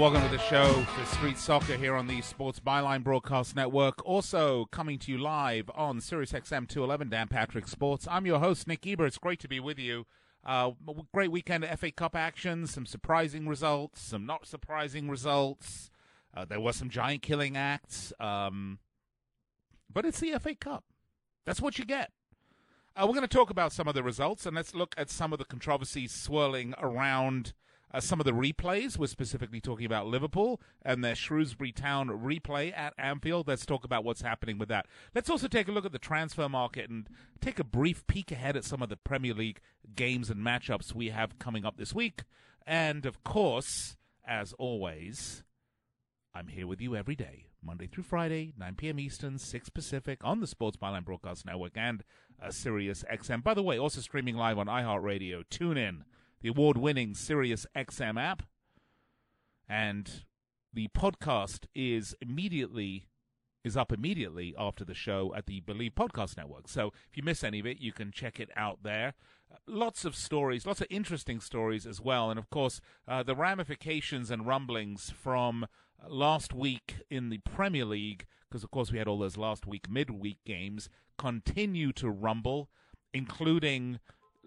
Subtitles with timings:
[0.00, 4.02] Welcome to the show for Street Soccer here on the Sports Byline Broadcast Network.
[4.06, 8.08] Also coming to you live on Sirius XM 211, Dan Patrick Sports.
[8.10, 9.04] I'm your host, Nick Geber.
[9.04, 10.06] It's great to be with you.
[10.42, 10.70] Uh,
[11.12, 15.90] great weekend of FA Cup action, some surprising results, some not surprising results.
[16.34, 18.10] Uh, there were some giant killing acts.
[18.18, 18.78] Um,
[19.92, 20.84] but it's the FA Cup.
[21.44, 22.10] That's what you get.
[22.96, 25.34] Uh, we're going to talk about some of the results, and let's look at some
[25.34, 27.52] of the controversies swirling around
[27.92, 28.98] uh, some of the replays.
[28.98, 33.48] We're specifically talking about Liverpool and their Shrewsbury Town replay at Anfield.
[33.48, 34.86] Let's talk about what's happening with that.
[35.14, 37.08] Let's also take a look at the transfer market and
[37.40, 39.60] take a brief peek ahead at some of the Premier League
[39.94, 42.24] games and matchups we have coming up this week.
[42.66, 45.42] And of course, as always,
[46.34, 49.00] I'm here with you every day, Monday through Friday, 9 p.m.
[49.00, 52.04] Eastern, 6 Pacific, on the Sports Byline Broadcast Network and
[52.40, 53.42] uh, Sirius XM.
[53.42, 55.42] By the way, also streaming live on iHeartRadio.
[55.50, 56.04] Tune in
[56.40, 58.42] the award winning Sirius XM app.
[59.68, 60.24] And
[60.72, 63.06] the podcast is immediately
[63.62, 66.66] is up immediately after the show at the Believe Podcast Network.
[66.66, 69.14] So if you miss any of it, you can check it out there.
[69.66, 72.30] Lots of stories, lots of interesting stories as well.
[72.30, 75.66] And of course, uh, the ramifications and rumblings from
[76.08, 79.90] last week in the Premier League, because of course we had all those last week
[79.90, 82.70] midweek games, continue to rumble,
[83.12, 83.98] including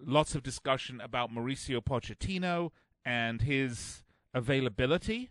[0.06, 2.70] lots of discussion about Mauricio Pochettino
[3.04, 4.02] and his
[4.32, 5.30] availability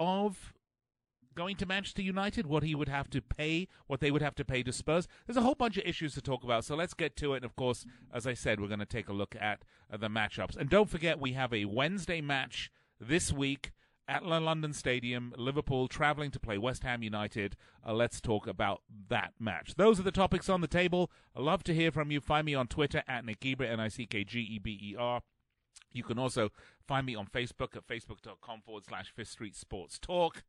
[0.00, 0.52] of
[1.34, 4.44] going to Manchester United, what he would have to pay, what they would have to
[4.44, 5.08] pay to Spurs.
[5.26, 7.36] There's a whole bunch of issues to talk about, so let's get to it.
[7.38, 10.56] And of course, as I said, we're going to take a look at the matchups.
[10.56, 12.70] And don't forget, we have a Wednesday match
[13.00, 13.72] this week
[14.08, 17.56] at London Stadium, Liverpool traveling to play West Ham United.
[17.86, 19.74] Uh, let's talk about that match.
[19.76, 21.10] Those are the topics on the table.
[21.36, 22.20] i love to hear from you.
[22.20, 24.96] Find me on Twitter at Nick Geber, N I C K G E B E
[24.98, 25.22] R.
[25.92, 26.50] You can also
[26.86, 30.42] find me on Facebook at facebook.com forward slash Fifth Street Sports Talk.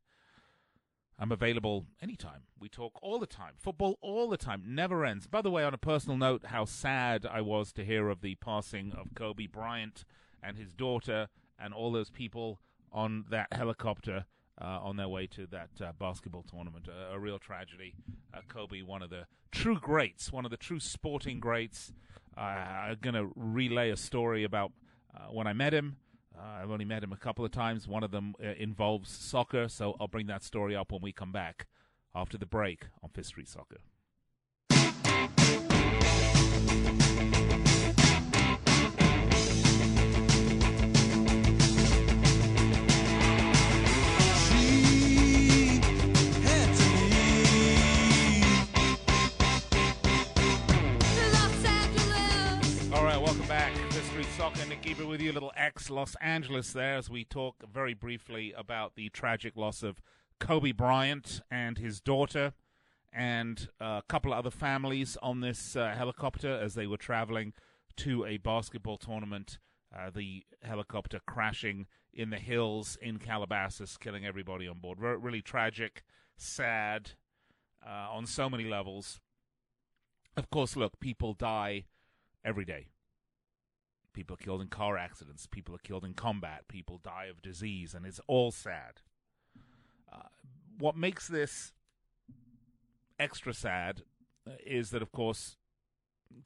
[1.18, 2.42] I'm available anytime.
[2.58, 3.52] We talk all the time.
[3.56, 4.62] Football all the time.
[4.66, 5.28] Never ends.
[5.28, 8.34] By the way, on a personal note, how sad I was to hear of the
[8.36, 10.04] passing of Kobe Bryant
[10.42, 11.28] and his daughter
[11.58, 12.58] and all those people
[12.94, 14.24] on that helicopter
[14.60, 16.88] uh, on their way to that uh, basketball tournament.
[16.88, 17.94] A, a real tragedy.
[18.32, 21.92] Uh, Kobe, one of the true greats, one of the true sporting greats.
[22.36, 24.72] Uh, I'm going to relay a story about
[25.14, 25.96] uh, when I met him.
[26.36, 27.86] Uh, I've only met him a couple of times.
[27.86, 31.66] One of them involves soccer, so I'll bring that story up when we come back
[32.14, 33.78] after the break on Fifth Street Soccer.
[54.36, 54.66] Soccer.
[54.66, 58.52] Nick Geber with you, a little ex Los Angeles there, as we talk very briefly
[58.56, 60.00] about the tragic loss of
[60.40, 62.52] Kobe Bryant and his daughter,
[63.12, 67.52] and a couple of other families on this uh, helicopter as they were traveling
[67.98, 69.58] to a basketball tournament.
[69.96, 74.98] Uh, the helicopter crashing in the hills in Calabasas, killing everybody on board.
[75.00, 76.02] Re- really tragic,
[76.36, 77.12] sad,
[77.86, 79.20] uh, on so many levels.
[80.36, 81.84] Of course, look, people die
[82.44, 82.88] every day
[84.14, 85.46] People are killed in car accidents.
[85.46, 86.68] People are killed in combat.
[86.68, 89.02] People die of disease, and it's all sad.
[90.10, 90.28] Uh,
[90.78, 91.72] what makes this
[93.18, 94.02] extra sad
[94.48, 95.56] uh, is that, of course,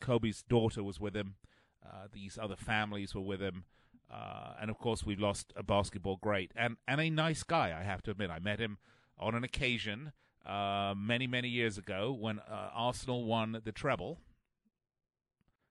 [0.01, 1.37] Kobe's daughter was with him.
[1.85, 3.65] Uh, these other families were with him.
[4.11, 7.85] Uh, and of course, we've lost a basketball great and, and a nice guy, I
[7.85, 8.31] have to admit.
[8.31, 8.79] I met him
[9.19, 10.13] on an occasion
[10.47, 14.19] uh, many, many years ago when uh, Arsenal won the treble.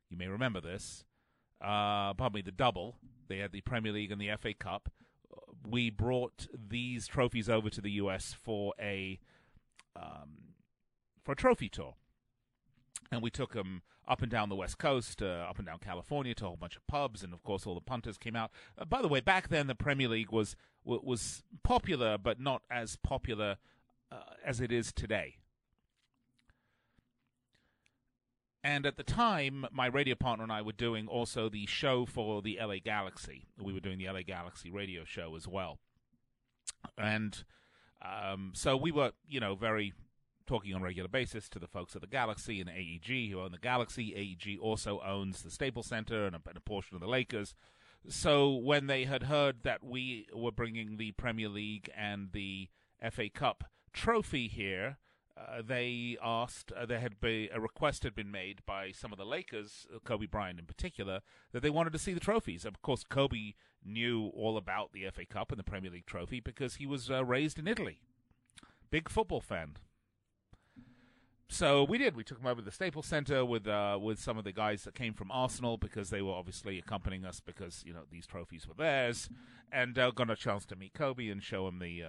[0.09, 1.03] You may remember this
[1.61, 2.95] uh, probably the double.
[3.27, 4.89] They had the Premier League and the FA Cup.
[5.67, 9.19] We brought these trophies over to the US for a
[9.95, 10.53] um,
[11.23, 11.95] for a trophy tour,
[13.11, 16.33] and we took them up and down the West Coast, uh, up and down California
[16.35, 18.51] to a whole bunch of pubs, and of course all the punters came out.
[18.77, 20.55] Uh, by the way, back then the Premier League was
[20.85, 23.57] was popular, but not as popular
[24.11, 25.37] uh, as it is today.
[28.63, 32.41] And at the time, my radio partner and I were doing also the show for
[32.41, 33.47] the LA Galaxy.
[33.61, 35.79] We were doing the LA Galaxy radio show as well.
[36.97, 37.43] And
[38.01, 39.93] um, so we were, you know, very
[40.47, 43.51] talking on a regular basis to the folks at the Galaxy and AEG who own
[43.51, 44.13] the Galaxy.
[44.15, 47.53] AEG also owns the Staples Center and a, and a portion of the Lakers.
[48.07, 52.69] So when they had heard that we were bringing the Premier League and the
[53.11, 54.97] FA Cup trophy here,
[55.37, 59.17] uh, they asked, uh, there had been a request had been made by some of
[59.17, 62.65] the Lakers, uh, Kobe Bryant in particular, that they wanted to see the trophies.
[62.65, 63.53] Of course, Kobe
[63.85, 67.23] knew all about the FA Cup and the Premier League trophy because he was uh,
[67.23, 68.01] raised in Italy.
[68.89, 69.77] Big football fan.
[71.49, 72.15] So we did.
[72.15, 74.83] We took him over to the Staples Center with uh, with some of the guys
[74.83, 78.67] that came from Arsenal because they were obviously accompanying us because you know these trophies
[78.67, 79.29] were theirs,
[79.71, 82.03] and got a chance to meet Kobe and show him the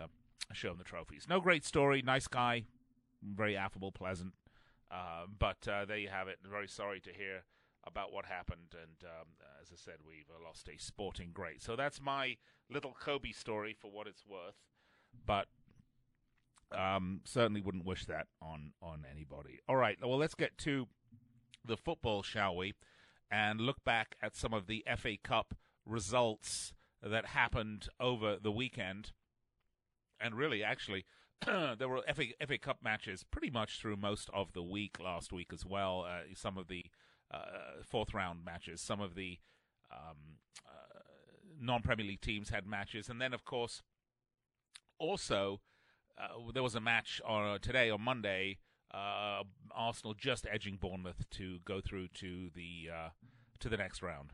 [0.52, 1.26] show him the trophies.
[1.28, 2.64] No great story, nice guy,
[3.22, 4.34] very affable, pleasant.
[4.90, 6.38] Uh, but uh, there you have it.
[6.48, 7.44] Very sorry to hear
[7.86, 8.72] about what happened.
[8.72, 9.28] And um,
[9.60, 11.62] as I said, we've uh, lost a sporting great.
[11.62, 12.36] So that's my
[12.70, 14.56] little Kobe story for what it's worth.
[15.26, 15.46] But
[16.72, 19.58] um, certainly wouldn't wish that on on anybody.
[19.68, 19.98] All right.
[20.00, 20.86] Well, let's get to
[21.64, 22.74] the football, shall we?
[23.30, 25.54] And look back at some of the FA Cup
[25.84, 26.72] results
[27.02, 29.12] that happened over the weekend.
[30.20, 31.04] And really, actually,
[31.78, 35.52] there were FA, FA Cup matches pretty much through most of the week last week
[35.52, 36.04] as well.
[36.08, 36.86] Uh, some of the
[37.32, 39.38] uh, fourth round matches, some of the
[39.92, 41.00] um, uh,
[41.60, 43.82] non Premier League teams had matches, and then of course
[44.98, 45.60] also
[46.18, 48.58] uh, there was a match on today on Monday.
[48.92, 49.42] Uh,
[49.74, 53.08] Arsenal just edging Bournemouth to go through to the uh,
[53.60, 54.32] to the next round.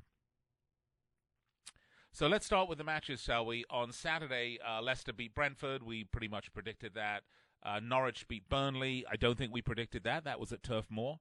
[2.14, 3.64] So let's start with the matches, shall we?
[3.70, 5.82] On Saturday, uh, Leicester beat Brentford.
[5.82, 7.24] We pretty much predicted that.
[7.60, 9.04] Uh, Norwich beat Burnley.
[9.10, 10.22] I don't think we predicted that.
[10.22, 11.18] That was at Turf Moor.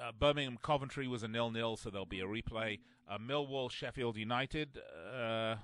[0.00, 2.78] Uh, Birmingham Coventry was a nil-nil, so there'll be a replay.
[3.10, 4.78] Uh, Millwall Sheffield United.
[5.12, 5.56] Uh,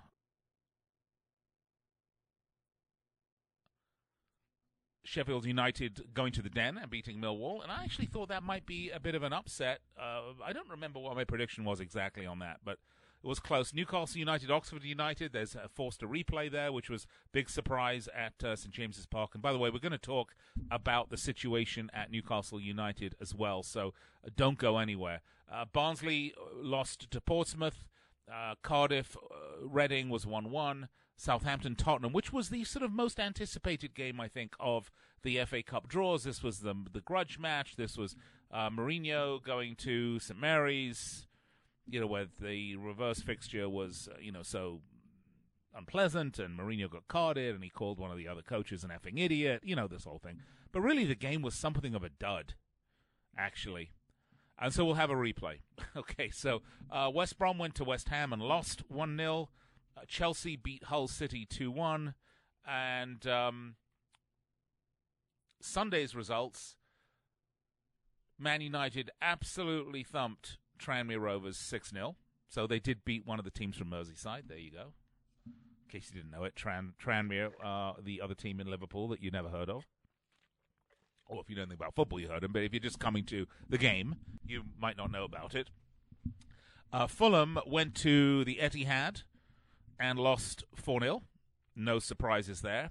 [5.05, 8.67] Sheffield United going to the Den and beating Millwall, and I actually thought that might
[8.67, 9.79] be a bit of an upset.
[9.97, 12.81] Uh, I don't remember what my prediction was exactly on that, but
[13.23, 13.75] was close.
[13.75, 15.33] Newcastle United, Oxford United.
[15.33, 19.31] There's a forced a replay there, which was big surprise at uh, St James's Park.
[19.35, 20.35] And by the way, we're going to talk
[20.71, 23.63] about the situation at Newcastle United as well.
[23.63, 25.21] So uh, don't go anywhere.
[25.51, 27.85] Uh, Barnsley uh, lost to Portsmouth.
[28.33, 30.89] Uh, Cardiff, uh, Reading was one-one.
[31.19, 34.91] Southampton, Tottenham, which was the sort of most anticipated game, I think, of
[35.23, 36.25] the FA Cup draws.
[36.25, 37.77] This was the the grudge match.
[37.77, 38.17] This was
[38.53, 41.26] Mourinho going to St Mary's
[41.89, 44.81] you know, where the reverse fixture was, uh, you know, so
[45.77, 49.19] unpleasant and Mourinho got carded and he called one of the other coaches an effing
[49.19, 50.41] idiot, you know, this whole thing.
[50.73, 52.55] But really, the game was something of a dud,
[53.37, 53.93] actually.
[54.59, 55.61] And so we'll have a replay.
[55.97, 59.49] okay, so uh, West Brom went to West Ham and lost 1 0.
[59.97, 62.15] Uh, Chelsea beat Hull City 2 1.
[62.69, 63.77] And um,
[65.61, 66.77] Sunday's results
[68.39, 72.17] Man United absolutely thumped Tranmere Rovers 6 0.
[72.49, 74.49] So they did beat one of the teams from Merseyside.
[74.49, 74.93] There you go.
[75.47, 79.23] In case you didn't know it, Tran, Tranmere, uh, the other team in Liverpool that
[79.23, 79.87] you never heard of.
[81.27, 82.53] Or if you know anything about football, you heard them.
[82.53, 85.71] But if you're just coming to the game, you might not know about it.
[86.93, 89.23] Uh, Fulham went to the Etihad
[89.99, 91.23] and lost 4 0.
[91.75, 92.91] No surprises there.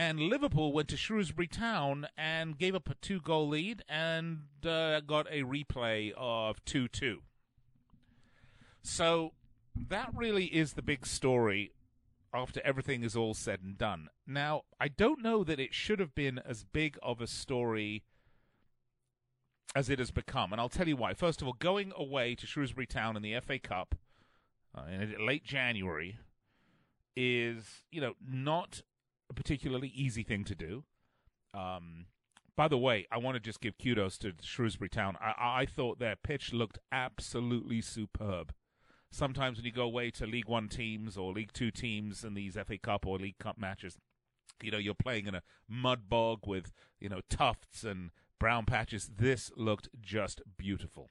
[0.00, 5.00] And Liverpool went to Shrewsbury Town and gave up a two goal lead and uh,
[5.00, 7.18] got a replay of 2 2.
[8.80, 9.32] So
[9.76, 11.72] that really is the big story
[12.32, 14.08] after everything is all said and done.
[14.26, 18.02] Now, I don't know that it should have been as big of a story
[19.76, 20.50] as it has become.
[20.50, 21.12] And I'll tell you why.
[21.12, 23.96] First of all, going away to Shrewsbury Town in the FA Cup
[24.74, 26.16] uh, in late January
[27.14, 28.80] is, you know, not
[29.30, 30.84] a particularly easy thing to do.
[31.54, 32.06] Um,
[32.56, 35.16] by the way, I want to just give kudos to Shrewsbury Town.
[35.20, 38.52] I, I thought their pitch looked absolutely superb.
[39.10, 42.56] Sometimes when you go away to League One teams or League Two teams in these
[42.66, 43.96] FA Cup or League Cup matches,
[44.62, 49.10] you know, you're playing in a mud bog with, you know, tufts and brown patches.
[49.16, 51.10] This looked just beautiful.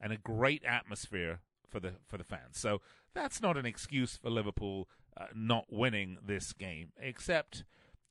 [0.00, 2.58] And a great atmosphere for the for the fans.
[2.58, 2.80] So
[3.14, 4.88] that's not an excuse for Liverpool
[5.20, 7.64] uh, not winning this game, except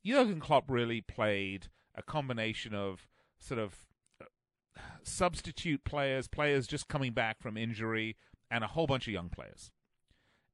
[0.04, 3.74] Jurgen Klopp really played a combination of sort of
[4.20, 4.26] uh,
[5.02, 8.16] substitute players, players just coming back from injury,
[8.50, 9.70] and a whole bunch of young players.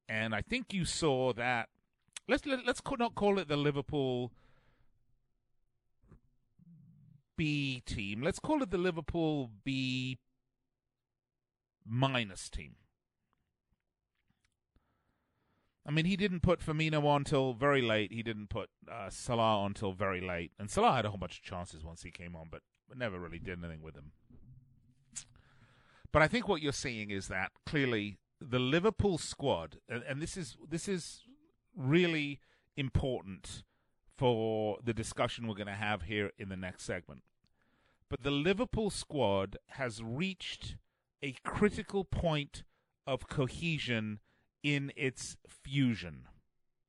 [0.08, 1.68] And I think you saw that.
[2.28, 4.32] Let's let, us let us not call it the Liverpool
[7.36, 8.22] B team.
[8.22, 10.18] Let's call it the Liverpool B
[11.84, 12.76] minus team
[15.86, 18.12] I mean, he didn't put Firmino on till very late.
[18.12, 20.50] He didn't put uh, Salah on till very late.
[20.58, 22.62] And Salah had a whole bunch of chances once he came on, but
[22.94, 24.12] never really did anything with him.
[26.10, 30.36] But I think what you're seeing is that clearly the Liverpool squad, and, and this
[30.36, 31.22] is this is
[31.76, 32.40] really
[32.76, 33.62] important
[34.16, 37.22] for the discussion we're going to have here in the next segment.
[38.08, 40.76] But the Liverpool squad has reached
[41.22, 42.62] a critical point
[43.06, 44.20] of cohesion
[44.66, 46.26] in its fusion.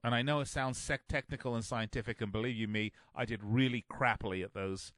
[0.04, 3.44] And I know it sounds sec- technical and scientific, and believe you me, I did
[3.44, 4.94] really crappily at those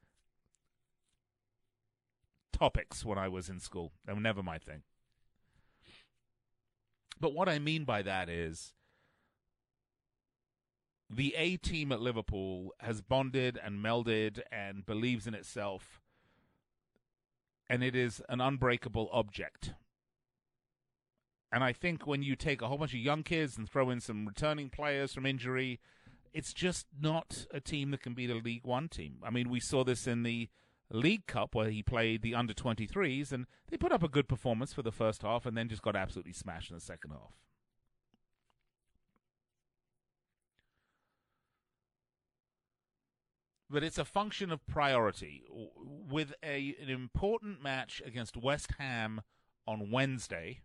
[2.54, 3.92] topics when I was in school.
[4.06, 4.82] They were never my thing.
[7.20, 8.72] But what I mean by that is
[11.10, 16.00] the A team at Liverpool has bonded and melded and believes in itself,
[17.68, 19.74] and it is an unbreakable object.
[21.52, 24.00] And I think when you take a whole bunch of young kids and throw in
[24.00, 25.80] some returning players from injury,
[26.32, 29.16] it's just not a team that can beat a League One team.
[29.24, 30.48] I mean, we saw this in the
[30.92, 34.72] League Cup where he played the under 23s, and they put up a good performance
[34.72, 37.32] for the first half and then just got absolutely smashed in the second half.
[43.68, 45.44] But it's a function of priority.
[45.48, 49.20] With a, an important match against West Ham
[49.64, 50.62] on Wednesday,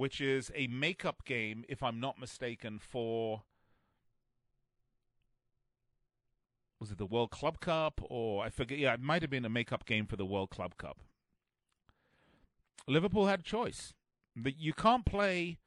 [0.00, 3.42] which is a makeup game, if I'm not mistaken, for
[6.80, 8.78] was it the World Club Cup or I forget?
[8.78, 11.00] Yeah, it might have been a makeup game for the World Club Cup.
[12.88, 13.92] Liverpool had a choice.
[14.34, 15.58] But you can't play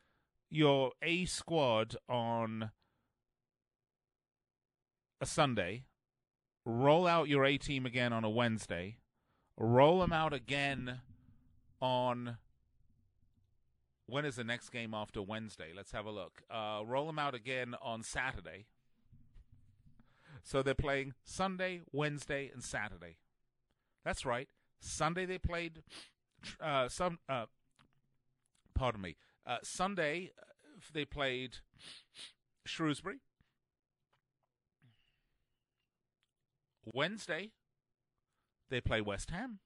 [0.50, 2.72] your A squad on
[5.22, 5.86] a Sunday,
[6.66, 8.98] roll out your A team again on a Wednesday,
[9.60, 11.02] roll them out again
[11.80, 12.38] on
[14.14, 15.72] when is the next game after Wednesday?
[15.76, 16.44] Let's have a look.
[16.50, 18.66] Uh, roll them out again on Saturday
[20.44, 23.18] so they're playing Sunday, Wednesday, and Saturday.
[24.04, 24.50] That's right.
[24.80, 25.82] Sunday they played
[26.62, 27.20] uh, some.
[27.30, 27.46] Uh,
[28.76, 29.16] pardon me.
[29.48, 30.44] Uh, Sunday uh,
[30.94, 31.58] they played
[32.66, 33.20] Shrewsbury.
[36.94, 37.52] Wednesday
[38.70, 39.60] they play West Ham,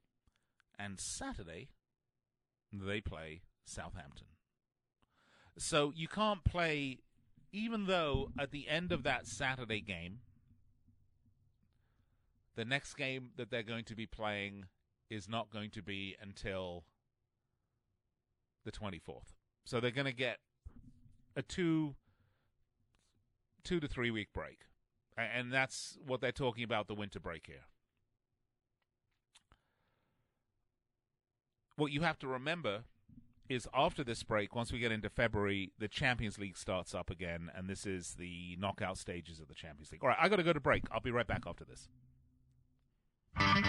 [0.77, 1.69] and Saturday
[2.71, 4.27] they play Southampton.
[5.57, 6.99] So you can't play,
[7.51, 10.19] even though at the end of that Saturday game
[12.57, 14.65] the next game that they're going to be playing
[15.09, 16.83] is not going to be until
[18.65, 19.35] the 24th.
[19.63, 20.39] So they're going to get
[21.35, 21.95] a two
[23.63, 24.61] two to 3 week break.
[25.17, 27.65] And that's what they're talking about the winter break here.
[31.75, 32.83] What you have to remember
[33.49, 37.49] is after this break, once we get into February, the Champions League starts up again,
[37.55, 40.03] and this is the knockout stages of the Champions League.
[40.03, 40.83] All right, I got to go to break.
[40.91, 41.87] I'll be right back after this.
[43.37, 43.63] All right,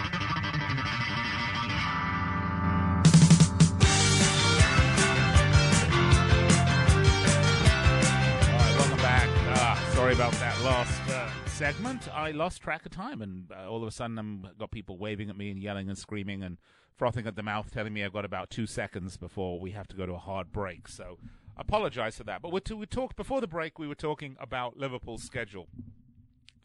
[8.77, 9.29] welcome back.
[9.47, 12.07] Uh, sorry about that last uh, segment.
[12.13, 15.29] I lost track of time, and uh, all of a sudden, I've got people waving
[15.29, 16.57] at me and yelling and screaming and
[16.99, 19.95] frothing at the mouth, telling me I've got about two seconds before we have to
[19.95, 20.87] go to a hard break.
[20.89, 21.17] So,
[21.57, 22.41] apologize for that.
[22.41, 23.79] But we, we talked before the break.
[23.79, 25.69] We were talking about Liverpool's schedule,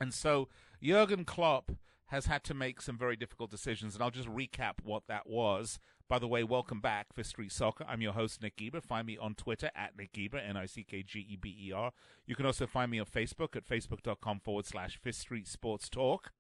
[0.01, 0.49] and so
[0.83, 1.71] Jurgen Klopp
[2.07, 5.79] has had to make some very difficult decisions, and I'll just recap what that was.
[6.07, 7.87] By the way, welcome back for Street Soccer.
[7.89, 8.83] I'm your host, Nick Geber.
[8.83, 11.73] Find me on Twitter at Nick Geber, N I C K G E B E
[11.73, 11.93] R.
[12.27, 16.33] You can also find me on Facebook at facebook.com forward slash Fifth Street Sports Talk.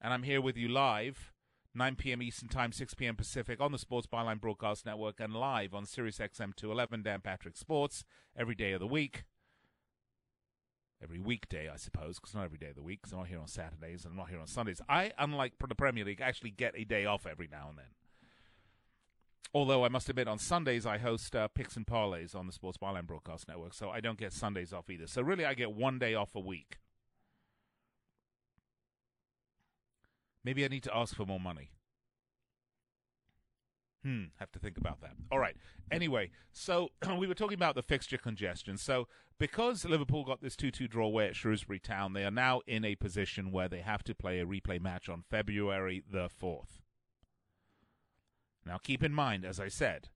[0.00, 1.32] And I'm here with you live,
[1.74, 2.22] 9 p.m.
[2.22, 3.16] Eastern Time, 6 p.m.
[3.16, 7.56] Pacific, on the Sports Byline Broadcast Network, and live on Sirius XM 211, Dan Patrick
[7.56, 8.04] Sports,
[8.36, 9.24] every day of the week
[11.02, 13.40] every weekday, I suppose, because not every day of the week, because I'm not here
[13.40, 14.80] on Saturdays and I'm not here on Sundays.
[14.88, 17.86] I, unlike the Premier League, actually get a day off every now and then.
[19.54, 22.78] Although I must admit, on Sundays I host uh, Picks and Parlays on the Sports
[22.78, 25.06] Byline Broadcast Network, so I don't get Sundays off either.
[25.06, 26.78] So really, I get one day off a week.
[30.44, 31.70] Maybe I need to ask for more money.
[34.04, 35.12] Hmm, have to think about that.
[35.30, 35.56] All right.
[35.90, 38.76] Anyway, so we were talking about the fixture congestion.
[38.76, 39.06] So
[39.38, 42.96] because Liverpool got this 2-2 draw away at Shrewsbury Town, they are now in a
[42.96, 46.80] position where they have to play a replay match on February the 4th.
[48.66, 50.08] Now keep in mind, as I said,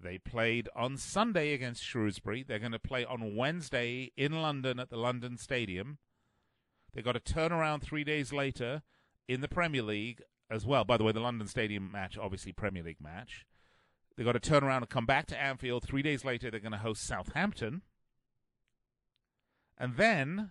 [0.00, 2.44] they played on Sunday against Shrewsbury.
[2.44, 5.98] They're going to play on Wednesday in London at the London Stadium.
[6.92, 8.82] They got a turnaround three days later
[9.28, 10.84] in the Premier League as well.
[10.84, 13.46] By the way, the London Stadium match, obviously Premier League match.
[14.16, 15.84] They've got to turn around and come back to Anfield.
[15.84, 17.82] Three days later, they're going to host Southampton.
[19.76, 20.50] And then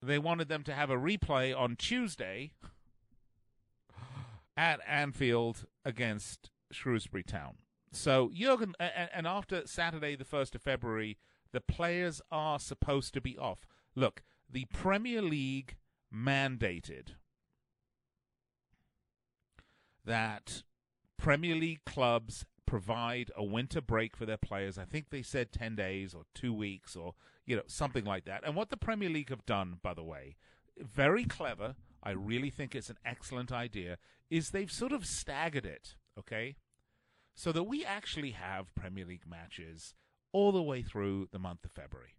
[0.00, 2.52] they wanted them to have a replay on Tuesday
[4.56, 7.56] at Anfield against Shrewsbury Town.
[7.90, 11.18] So Jurgen, and after Saturday, the first of February,
[11.52, 13.66] the players are supposed to be off.
[13.94, 14.22] Look,
[14.52, 15.76] the Premier League
[16.14, 17.14] mandated
[20.04, 20.62] that
[21.16, 24.78] Premier League clubs provide a winter break for their players.
[24.78, 27.14] I think they said 10 days or 2 weeks or
[27.46, 28.42] you know something like that.
[28.44, 30.36] And what the Premier League have done by the way,
[30.78, 33.98] very clever, I really think it's an excellent idea,
[34.30, 36.56] is they've sort of staggered it, okay?
[37.34, 39.94] So that we actually have Premier League matches
[40.32, 42.16] all the way through the month of February.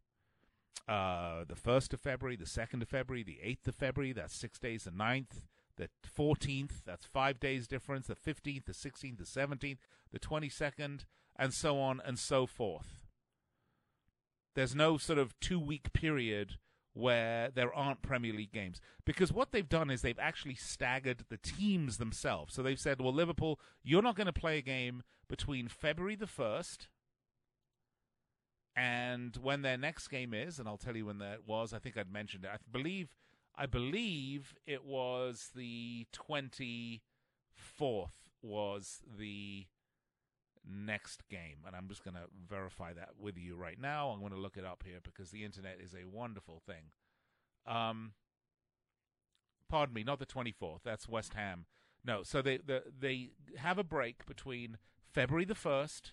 [0.88, 4.60] Uh, the 1st of February, the 2nd of February, the 8th of February, that's six
[4.60, 5.44] days, the 9th,
[5.78, 9.78] the 14th, that's five days difference, the 15th, the 16th, the 17th,
[10.12, 11.06] the 22nd,
[11.38, 13.06] and so on and so forth.
[14.56, 16.58] There's no sort of two week period
[16.94, 18.80] where there aren't Premier League games.
[19.06, 22.54] Because what they've done is they've actually staggered the teams themselves.
[22.54, 26.28] So they've said, well, Liverpool, you're not going to play a game between February the
[26.28, 26.88] 1st
[28.76, 31.74] and when their next game is, and I'll tell you when that was.
[31.74, 32.52] I think I'd mentioned it.
[32.54, 33.16] I believe
[33.56, 37.02] I believe it was the 24th
[38.42, 39.68] was the
[40.68, 41.58] next game.
[41.66, 44.10] And I'm just going to verify that with you right now.
[44.10, 46.92] I'm going to look it up here because the internet is a wonderful thing.
[47.68, 48.14] Um,
[49.70, 50.80] pardon me, not the 24th.
[50.84, 51.66] That's West Ham.
[52.04, 54.78] No, so they, they, they have a break between
[55.14, 56.12] February the 1st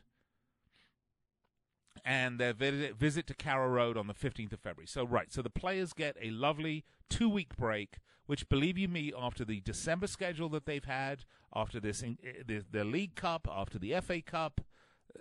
[2.04, 4.86] and their visit to Carrow Road on the 15th of February.
[4.86, 9.12] So, right, so the players get a lovely two week break, which, believe you me,
[9.16, 13.94] after the December schedule that they've had, after this, the, the League Cup, after the
[14.00, 14.60] FA Cup,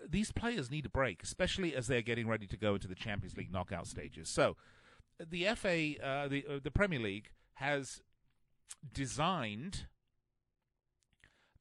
[0.08, 3.36] these players need a break, especially as they're getting ready to go into the Champions
[3.36, 4.30] League knockout stages.
[4.30, 4.56] So,
[5.20, 8.02] the FA, uh, the uh, the Premier League has
[8.94, 9.88] designed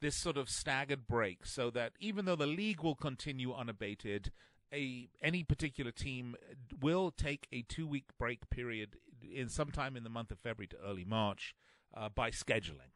[0.01, 4.31] this sort of staggered break so that even though the league will continue unabated,
[4.73, 6.37] a any particular team
[6.81, 10.77] will take a two week break period in sometime in the month of February to
[10.85, 11.55] early March
[11.97, 12.93] uh, by scheduling.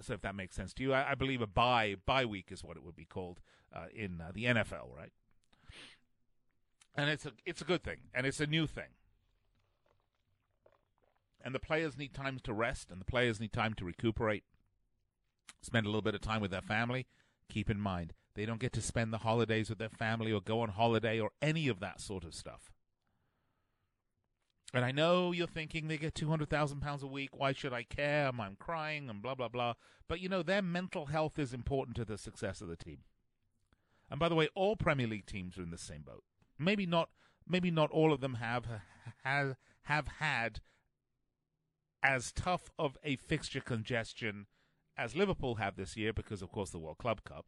[0.00, 2.62] so if that makes sense to you, I, I, believe a bye bye week is
[2.62, 3.40] what it would be called
[3.74, 5.12] uh, in uh, the NFL, right?
[6.94, 8.90] And it's a it's a good thing, and it's a new thing.
[11.44, 14.44] And the players need time to rest, and the players need time to recuperate,
[15.60, 17.06] spend a little bit of time with their family.
[17.48, 20.60] Keep in mind, they don't get to spend the holidays with their family or go
[20.60, 22.72] on holiday or any of that sort of stuff.
[24.74, 27.38] And I know you're thinking they get two hundred thousand pounds a week.
[27.38, 28.28] Why should I care?
[28.28, 29.74] I'm crying and blah blah blah.
[30.08, 33.00] But you know their mental health is important to the success of the team.
[34.10, 36.24] And by the way, all Premier League teams are in the same boat.
[36.58, 37.10] Maybe not.
[37.46, 38.66] Maybe not all of them have
[39.24, 40.60] have have had
[42.02, 44.46] as tough of a fixture congestion
[44.96, 47.46] as Liverpool have this year because, of course, the World Club Cup.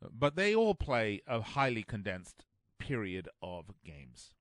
[0.00, 2.44] But they all play a highly condensed
[2.78, 4.32] period of games.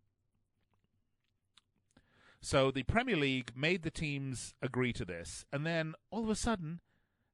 [2.40, 6.36] So the Premier League made the teams agree to this, and then all of a
[6.36, 6.82] sudden,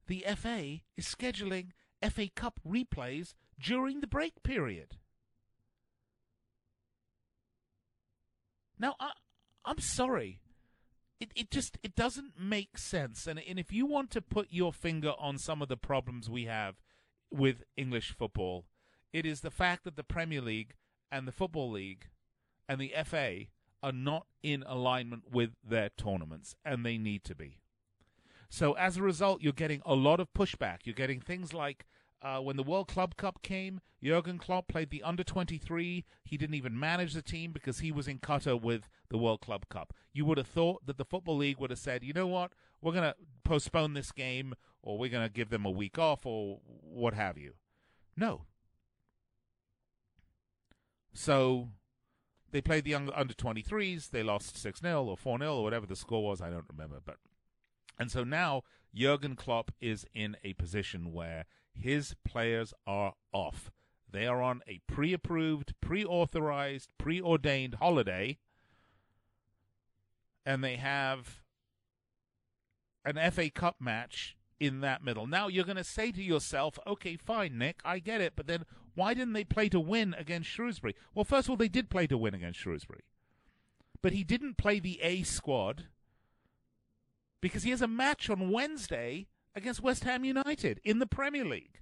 [0.06, 1.68] the FA is scheduling
[2.02, 4.96] FA Cup replays during the break period.
[8.78, 9.12] Now, I,
[9.64, 10.40] I'm sorry.
[11.20, 13.26] It, it just it doesn't make sense.
[13.26, 16.44] And, and if you want to put your finger on some of the problems we
[16.44, 16.74] have
[17.30, 18.66] with English football.
[19.12, 20.74] It is the fact that the Premier League
[21.10, 22.08] and the Football League
[22.68, 23.44] and the FA
[23.82, 27.58] are not in alignment with their tournaments, and they need to be.
[28.48, 30.80] So as a result, you're getting a lot of pushback.
[30.84, 31.86] You're getting things like
[32.22, 36.04] uh, when the World Club Cup came, Jurgen Klopp played the under 23.
[36.24, 39.68] He didn't even manage the team because he was in Qatar with the World Club
[39.68, 39.92] Cup.
[40.12, 42.92] You would have thought that the Football League would have said, you know what, we're
[42.92, 46.60] going to postpone this game or we're going to give them a week off or
[46.66, 47.54] what have you.
[48.16, 48.42] No.
[51.14, 51.70] So
[52.52, 54.10] they played the under 23s.
[54.10, 56.42] They lost 6 0 or 4 0 or whatever the score was.
[56.42, 56.98] I don't remember.
[57.04, 57.16] But
[57.98, 58.62] And so now
[58.94, 63.72] Jurgen Klopp is in a position where his players are off.
[64.10, 68.38] They are on a pre approved, pre authorized, pre ordained holiday,
[70.44, 71.42] and they have
[73.04, 75.26] an FA Cup match in that middle.
[75.26, 78.64] Now you're going to say to yourself, okay, fine, Nick, I get it, but then
[78.94, 80.94] why didn't they play to win against Shrewsbury?
[81.14, 83.02] Well, first of all, they did play to win against Shrewsbury,
[84.02, 85.84] but he didn't play the A squad
[87.40, 91.80] because he has a match on Wednesday against West Ham United in the Premier League.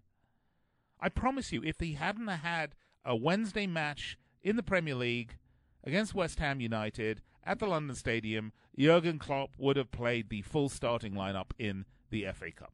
[1.01, 5.37] I promise you, if he hadn't had a Wednesday match in the Premier League
[5.85, 10.69] against West Ham United at the London Stadium, Jurgen Klopp would have played the full
[10.69, 12.73] starting lineup in the FA Cup.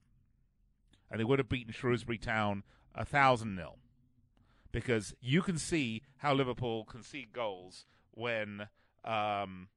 [1.10, 3.78] And they would have beaten Shrewsbury Town a thousand nil.
[4.70, 8.68] Because you can see how Liverpool concede goals when
[9.02, 9.68] um,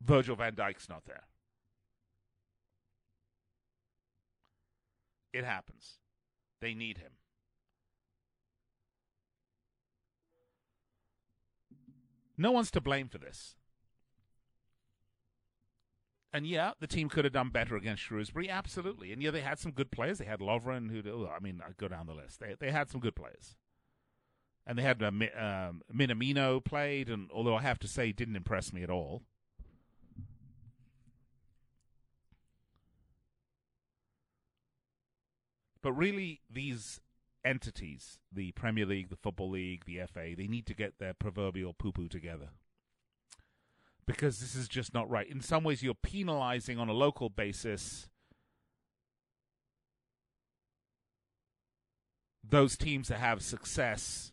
[0.00, 1.24] Virgil van Dijk's not there.
[5.32, 5.98] It happens.
[6.60, 7.12] They need him.
[12.36, 13.56] No one's to blame for this.
[16.32, 19.12] And yeah, the team could have done better against Shrewsbury, absolutely.
[19.12, 20.18] And yeah, they had some good players.
[20.18, 22.38] They had Lovren, who I mean, I go down the list.
[22.38, 23.56] They they had some good players,
[24.64, 28.72] and they had uh, um, Minamino played, and although I have to say, didn't impress
[28.72, 29.22] me at all.
[35.82, 37.00] But really, these
[37.44, 41.72] entities, the Premier League, the Football League, the FA, they need to get their proverbial
[41.72, 42.50] poo poo together.
[44.10, 45.28] Because this is just not right.
[45.28, 48.08] In some ways, you're penalizing on a local basis
[52.50, 54.32] those teams that have success,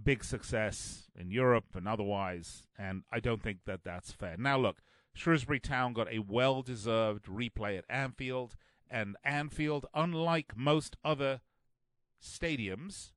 [0.00, 4.36] big success in Europe and otherwise, and I don't think that that's fair.
[4.38, 4.78] Now, look,
[5.14, 8.54] Shrewsbury Town got a well deserved replay at Anfield,
[8.90, 11.40] and Anfield, unlike most other
[12.22, 13.12] stadiums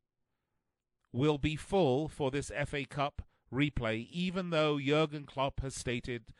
[1.13, 3.21] will be full for this FA Cup
[3.55, 6.33] replay, even though Jurgen Klopp has stated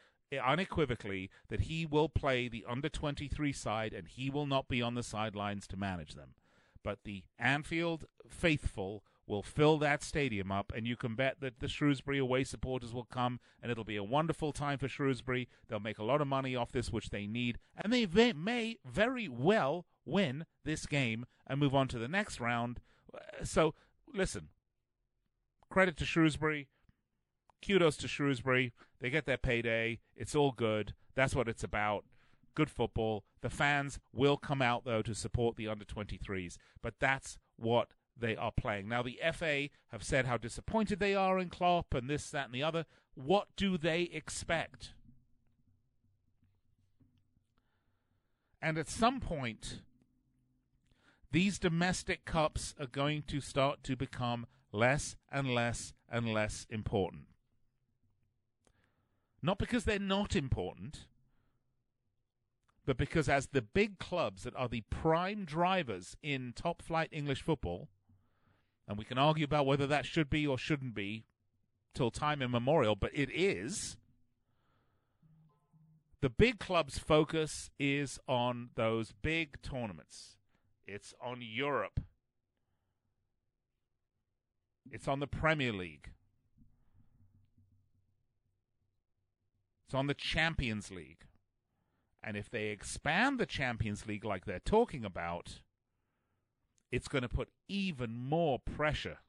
[0.44, 4.96] unequivocally that he will play the under 23 side and he will not be on
[4.96, 6.34] the sidelines to manage them.
[6.84, 11.68] But the Anfield faithful will fill that stadium up, and you can bet that the
[11.68, 15.48] Shrewsbury away supporters will come, and it'll be a wonderful time for Shrewsbury.
[15.68, 19.28] They'll make a lot of money off this, which they need, and they may very
[19.28, 22.80] well win this game and move on to the next round.
[23.14, 23.74] Uh, so,
[24.14, 24.50] listen,
[25.72, 26.68] credit to Shrewsbury.
[27.66, 28.74] Kudos to Shrewsbury.
[29.00, 30.00] They get their payday.
[30.16, 30.94] It's all good.
[31.16, 32.06] That's what it's about.
[32.54, 33.24] Good football.
[33.42, 36.58] The fans will come out, though, to support the under 23s.
[36.82, 38.88] But that's what they are playing.
[38.88, 42.54] Now, the FA have said how disappointed they are in Klopp and this, that, and
[42.54, 42.86] the other.
[43.16, 44.94] What do they expect?
[48.62, 49.82] And at some point,
[51.32, 57.24] these domestic cups are going to start to become less and less and less important.
[59.46, 61.06] Not because they're not important,
[62.84, 67.44] but because as the big clubs that are the prime drivers in top flight English
[67.44, 67.88] football,
[68.88, 71.26] and we can argue about whether that should be or shouldn't be
[71.94, 73.98] till time immemorial, but it is.
[76.22, 80.38] The big club's focus is on those big tournaments.
[80.88, 82.00] It's on Europe.
[84.90, 86.15] It's on the Premier League.
[89.96, 91.26] On the Champions League.
[92.24, 95.60] And if they expand the Champions League like they're talking about,
[96.92, 99.20] it's going to put even more pressure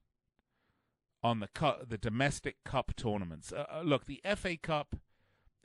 [1.23, 3.53] on the cu- the domestic cup tournaments.
[3.53, 4.97] Uh, uh look, the FA Cup,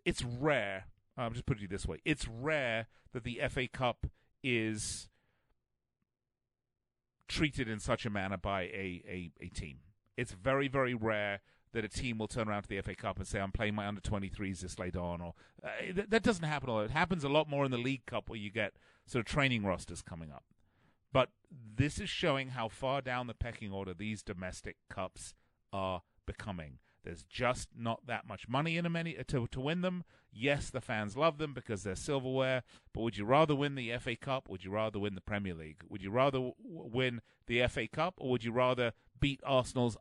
[0.03, 0.85] it's rare.
[1.17, 4.07] I'm just putting it this way: it's rare that the FA Cup
[4.43, 5.09] is
[7.27, 9.79] treated in such a manner by a, a, a team.
[10.17, 11.39] It's very, very rare
[11.73, 13.87] that a team will turn around to the FA Cup and say, I'm playing my
[13.87, 15.21] under 23s this late on.
[15.21, 16.85] Or uh, th- That doesn't happen a lot.
[16.85, 18.73] It happens a lot more in the League Cup where you get
[19.05, 20.43] sort of training rosters coming up.
[21.13, 25.33] But this is showing how far down the pecking order these domestic cups
[25.73, 26.79] are becoming.
[27.03, 30.03] There's just not that much money in them any, to, to win them.
[30.31, 34.15] Yes, the fans love them because they're silverware, but would you rather win the FA
[34.15, 34.47] Cup?
[34.47, 35.81] Would you rather win the Premier League?
[35.89, 39.97] Would you rather w- win the FA Cup, or would you rather beat Arsenal's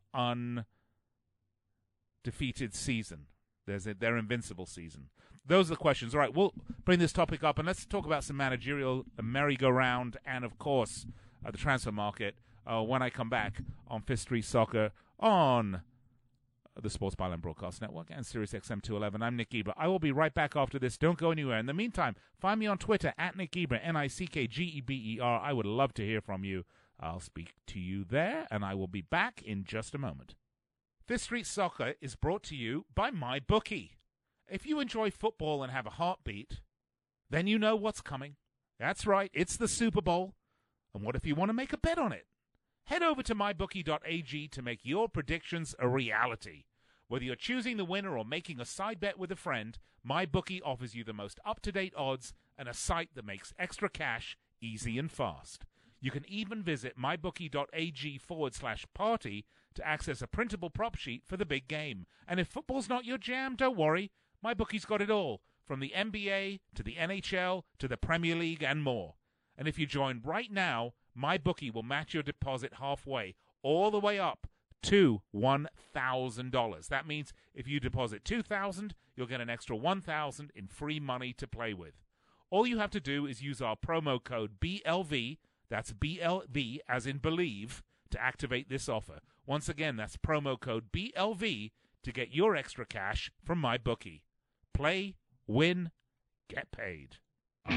[2.25, 3.27] undefeated season?
[3.67, 5.09] There's a, their invincible season.
[5.47, 6.15] Those are the questions.
[6.15, 6.55] All right, we'll
[6.85, 11.07] bring this topic up and let's talk about some managerial merry-go-round and, of course,
[11.45, 15.83] uh, the transfer market uh, when I come back on Fifth Street Soccer on
[16.81, 19.23] the Sports Byline Broadcast Network and Sirius XM 211.
[19.23, 19.75] I'm Nick Geber.
[19.77, 20.97] I will be right back after this.
[20.97, 21.59] Don't go anywhere.
[21.59, 24.65] In the meantime, find me on Twitter at Nick Geber, N I C K G
[24.65, 25.41] E B E R.
[25.41, 26.65] I would love to hear from you.
[26.99, 30.35] I'll speak to you there, and I will be back in just a moment.
[31.11, 33.97] Fifth Street Soccer is brought to you by MyBookie.
[34.49, 36.61] If you enjoy football and have a heartbeat,
[37.29, 38.37] then you know what's coming.
[38.79, 40.35] That's right, it's the Super Bowl.
[40.95, 42.27] And what if you want to make a bet on it?
[42.85, 46.67] Head over to mybookie.ag to make your predictions a reality.
[47.09, 50.95] Whether you're choosing the winner or making a side bet with a friend, MyBookie offers
[50.95, 54.97] you the most up to date odds and a site that makes extra cash easy
[54.97, 55.65] and fast.
[56.01, 61.37] You can even visit mybookie.ag forward slash party to access a printable prop sheet for
[61.37, 62.07] the big game.
[62.27, 64.11] And if football's not your jam, don't worry.
[64.45, 68.83] MyBookie's got it all, from the NBA to the NHL to the Premier League and
[68.83, 69.15] more.
[69.57, 74.19] And if you join right now, MyBookie will match your deposit halfway, all the way
[74.19, 74.47] up
[74.85, 76.89] to $1,000.
[76.89, 81.47] That means if you deposit 2,000, you'll get an extra 1,000 in free money to
[81.47, 81.95] play with.
[82.51, 85.39] All you have to do is use our promo code BLV,
[85.71, 89.21] that's BLV as in believe, to activate this offer.
[89.47, 91.71] Once again, that's promo code BLV
[92.03, 94.25] to get your extra cash from my bookie.
[94.75, 95.15] Play,
[95.47, 95.91] win,
[96.49, 97.17] get paid.
[97.67, 97.75] All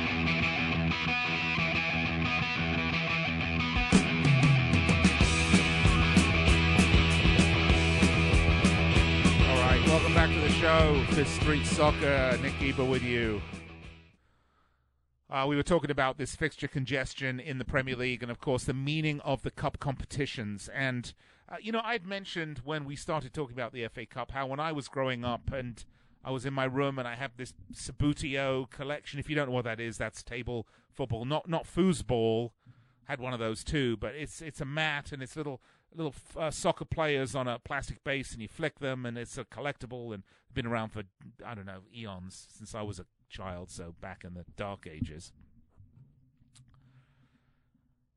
[9.60, 11.03] right, welcome back to the show.
[11.12, 12.38] Fifth Street Soccer.
[12.41, 13.41] Nick Geber with you.
[15.34, 18.65] Uh, we were talking about this fixture congestion in the Premier League and, of course,
[18.65, 20.69] the meaning of the cup competitions.
[20.72, 21.12] And,
[21.50, 24.60] uh, you know, I'd mentioned when we started talking about the FA Cup how when
[24.60, 25.84] I was growing up and
[26.24, 29.19] I was in my room and I have this Subbuteo collection.
[29.19, 32.52] If you don't know what that is, that's table football, not not foosball.
[33.06, 35.62] Had one of those too, but it's it's a mat and it's little
[35.96, 39.43] little uh, soccer players on a plastic base, and you flick them, and it's a
[39.43, 41.04] collectible and been around for
[41.43, 45.34] I don't know eons since I was a child, so back in the dark ages.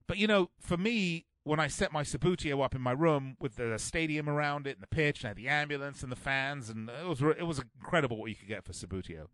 [0.07, 3.57] But you know, for me, when I set my Subbuteo up in my room with
[3.57, 7.07] the stadium around it and the pitch, and the ambulance and the fans, and it
[7.07, 9.26] was it was incredible what you could get for Subbuteo.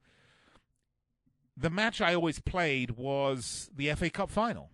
[1.57, 4.71] The match I always played was the FA Cup final.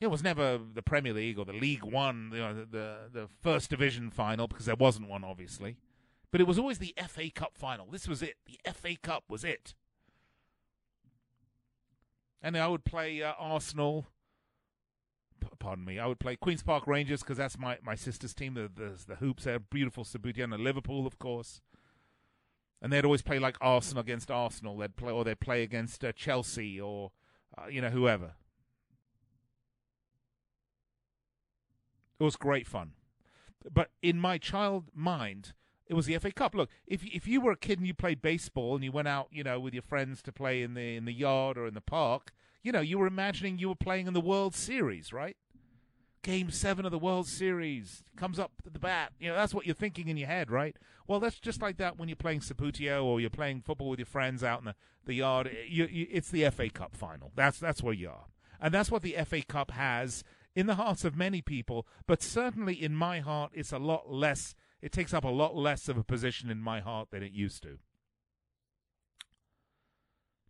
[0.00, 3.28] It was never the Premier League or the League One, you know, the, the the
[3.40, 5.76] first division final because there wasn't one, obviously.
[6.34, 7.86] But it was always the FA Cup final.
[7.86, 8.34] This was it.
[8.44, 9.72] The FA Cup was it.
[12.42, 14.08] And I would play uh, Arsenal.
[15.60, 16.00] Pardon me.
[16.00, 18.54] I would play Queens Park Rangers because that's my, my sister's team.
[18.54, 21.60] The, the the hoops there, beautiful Subbuteo, and Liverpool, of course.
[22.82, 24.76] And they'd always play like Arsenal against Arsenal.
[24.76, 27.12] They'd play, or they'd play against uh, Chelsea, or
[27.56, 28.32] uh, you know whoever.
[32.18, 32.94] It was great fun.
[33.72, 35.52] But in my child mind,
[35.86, 36.54] it was the FA Cup.
[36.54, 39.28] Look, if if you were a kid and you played baseball and you went out,
[39.30, 41.80] you know, with your friends to play in the in the yard or in the
[41.80, 45.36] park, you know, you were imagining you were playing in the World Series, right?
[46.22, 49.12] Game seven of the World Series comes up the bat.
[49.20, 50.74] You know, that's what you're thinking in your head, right?
[51.06, 54.06] Well, that's just like that when you're playing Subbuteo or you're playing football with your
[54.06, 55.54] friends out in the, the yard.
[55.68, 57.30] You, you, it's the FA Cup final.
[57.36, 58.24] That's that's where you are,
[58.58, 60.24] and that's what the FA Cup has
[60.56, 61.86] in the hearts of many people.
[62.06, 64.54] But certainly in my heart, it's a lot less.
[64.84, 67.62] It takes up a lot less of a position in my heart than it used
[67.62, 67.78] to.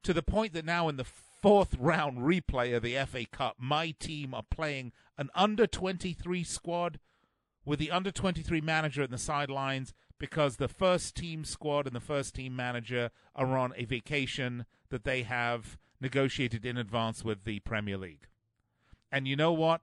[0.03, 3.93] To the point that now in the fourth round replay of the FA Cup, my
[3.93, 6.99] team are playing an under 23 squad
[7.65, 12.01] with the under 23 manager in the sidelines because the first team squad and the
[12.01, 17.61] first team manager are on a vacation that they have negotiated in advance with the
[17.61, 18.27] Premier League.
[19.13, 19.83] And you know what?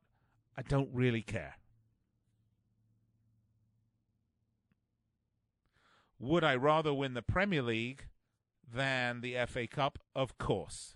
[0.58, 1.56] I don't really care.
[6.22, 8.06] Would I rather win the Premier League
[8.72, 9.98] than the FA Cup?
[10.16, 10.96] Of course.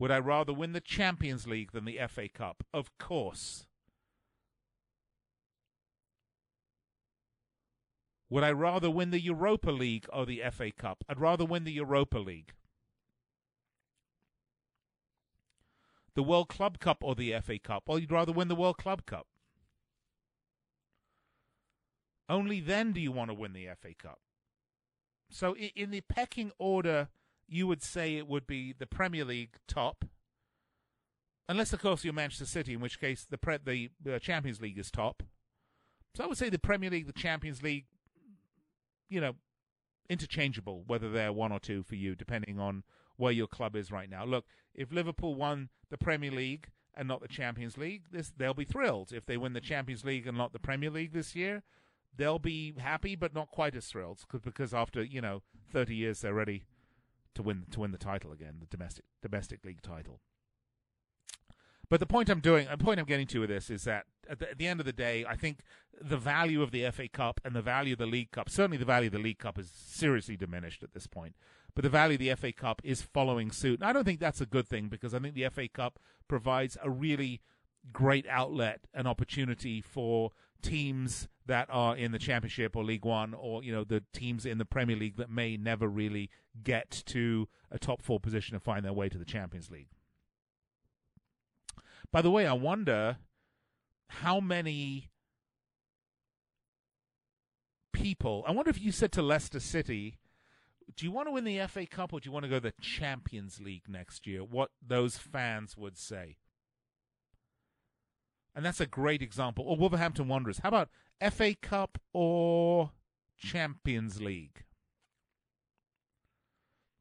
[0.00, 2.64] Would I rather win the Champions League than the FA Cup?
[2.74, 3.68] Of course.
[8.28, 11.04] Would I rather win the Europa League or the FA Cup?
[11.08, 12.52] I'd rather win the Europa League.
[16.16, 17.84] The World Club Cup or the FA Cup?
[17.86, 19.28] Well, you'd rather win the World Club Cup.
[22.28, 24.20] Only then do you want to win the FA Cup.
[25.30, 27.08] So, in the pecking order,
[27.48, 30.04] you would say it would be the Premier League top,
[31.48, 34.78] unless, of course, you're Manchester City, in which case the pre- the uh, Champions League
[34.78, 35.22] is top.
[36.14, 37.86] So, I would say the Premier League, the Champions League,
[39.08, 39.34] you know,
[40.08, 42.84] interchangeable, whether they're one or two for you, depending on
[43.16, 44.24] where your club is right now.
[44.24, 48.64] Look, if Liverpool won the Premier League and not the Champions League, this they'll be
[48.64, 49.12] thrilled.
[49.12, 51.62] If they win the Champions League and not the Premier League this year,
[52.16, 56.34] they'll be happy, but not quite as thrilled because after you know thirty years, they're
[56.34, 56.64] ready
[57.34, 60.20] to win to win the title again, the domestic domestic league title.
[61.88, 64.40] But the point I'm doing, the point I'm getting to with this is that at
[64.40, 65.60] the, at the, end of the day, I think
[66.00, 68.84] the value of the FA Cup and the value of the League Cup, certainly the
[68.84, 71.36] value of the League Cup is seriously diminished at this point.
[71.76, 73.80] But the value of the FA Cup is following suit.
[73.80, 76.76] And I don't think that's a good thing because I think the FA Cup provides
[76.82, 77.40] a really
[77.92, 83.62] great outlet and opportunity for teams that are in the Championship or League One, or
[83.62, 86.30] you know the teams in the Premier League that may never really
[86.62, 89.88] get to a top four position and find their way to the Champions League.
[92.12, 93.18] By the way, I wonder
[94.08, 95.10] how many
[97.92, 98.44] people.
[98.46, 100.18] I wonder if you said to Leicester City,
[100.94, 102.60] "Do you want to win the FA Cup or do you want to go to
[102.60, 106.38] the Champions League next year?" What those fans would say.
[108.56, 109.66] And that's a great example.
[109.68, 110.60] Or Wolverhampton Wanderers.
[110.60, 110.88] How about
[111.30, 112.90] FA Cup or
[113.36, 114.64] Champions League?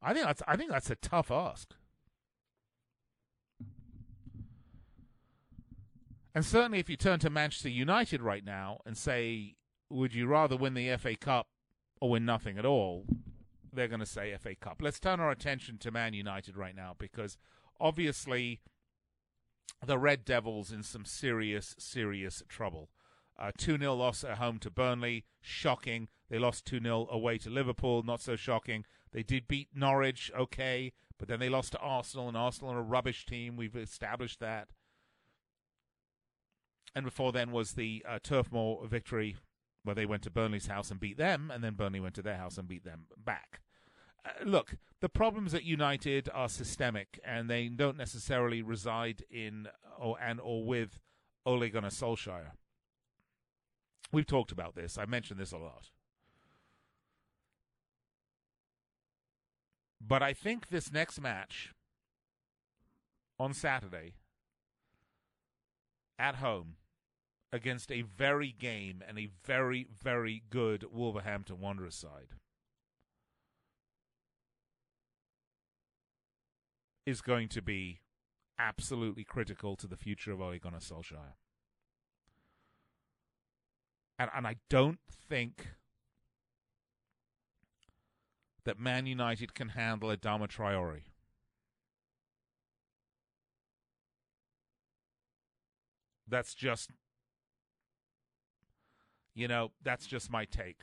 [0.02, 1.74] I think that's I think that's a tough ask.
[6.36, 9.56] And certainly if you turn to Manchester United right now and say,
[9.90, 11.48] would you rather win the FA Cup
[12.02, 13.06] or win nothing at all?
[13.72, 14.82] They're going to say FA Cup.
[14.82, 17.38] Let's turn our attention to Man United right now because
[17.80, 18.60] obviously
[19.86, 22.90] the Red Devils in some serious, serious trouble.
[23.38, 26.08] Uh, 2 0 loss at home to Burnley, shocking.
[26.30, 28.86] They lost 2 0 away to Liverpool, not so shocking.
[29.12, 32.84] They did beat Norwich, okay, but then they lost to Arsenal, and Arsenal are a
[32.84, 33.58] rubbish team.
[33.58, 34.70] We've established that.
[36.96, 39.36] And before then was the uh, Turf Moor victory
[39.84, 42.38] where they went to Burnley's house and beat them, and then Burnley went to their
[42.38, 43.62] house and beat them back.
[44.26, 49.68] Uh, look, the problems at United are systemic, and they don't necessarily reside in
[50.00, 51.00] or and or with
[51.46, 52.52] Ole Gunnar Solskjaer.
[54.12, 54.98] We've talked about this.
[54.98, 55.90] I mentioned this a lot.
[60.00, 61.74] But I think this next match
[63.40, 64.14] on Saturday
[66.18, 66.76] at home
[67.52, 72.36] against a very game and a very, very good Wolverhampton Wanderers side
[77.06, 78.00] is going to be
[78.58, 81.36] absolutely critical to the future of Ole Gunnar Solskjaer.
[84.18, 85.68] And, and I don't think
[88.64, 91.04] that Man United can handle Adama Traore.
[96.28, 96.90] That's just,
[99.36, 100.82] you know, that's just my take.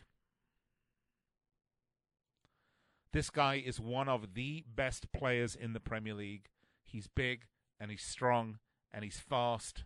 [3.13, 6.49] This guy is one of the best players in the Premier League.
[6.83, 7.47] He's big
[7.79, 8.59] and he's strong
[8.93, 9.85] and he's fast.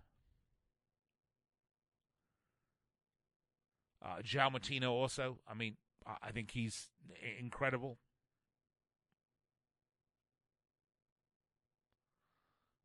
[4.04, 5.38] Uh, João Moutinho also.
[5.48, 6.90] I mean, I think he's
[7.40, 7.98] incredible.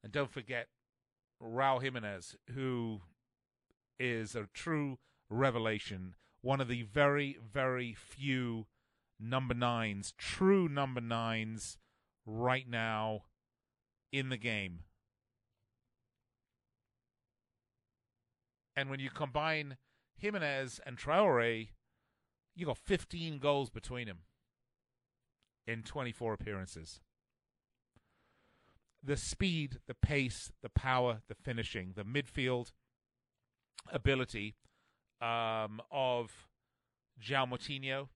[0.04, 0.68] And don't forget
[1.40, 3.02] Raul Jimenez, who
[4.00, 4.98] is a true
[5.30, 8.66] revelation, one of the very, very few
[9.22, 11.78] number nines, true number nines
[12.26, 13.26] right now
[14.12, 14.80] in the game.
[18.76, 19.78] And when you combine
[20.18, 21.70] Jimenez and Traore,
[22.56, 24.20] you got 15 goals between them
[25.68, 27.00] in 24 appearances.
[29.04, 32.72] The speed, the pace, the power, the finishing, the midfield
[33.92, 34.56] ability
[35.22, 36.48] um, of
[37.22, 38.10] João Moutinho,